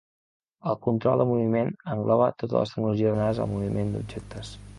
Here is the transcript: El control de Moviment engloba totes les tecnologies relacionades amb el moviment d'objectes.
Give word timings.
El 0.71 0.77
control 0.85 1.21
de 1.23 1.27
Moviment 1.31 1.69
engloba 1.97 2.31
totes 2.39 2.57
les 2.59 2.73
tecnologies 2.75 3.07
relacionades 3.15 3.45
amb 3.45 3.55
el 3.55 3.61
moviment 3.61 3.95
d'objectes. 3.99 4.57